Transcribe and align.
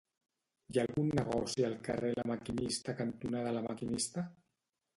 Hi 0.75 0.79
ha 0.79 0.85
algun 0.87 1.11
negoci 1.19 1.67
al 1.67 1.75
carrer 1.89 2.11
La 2.15 2.25
Maquinista 2.31 2.97
cantonada 3.03 3.55
La 3.59 3.65
Maquinista? 3.69 4.29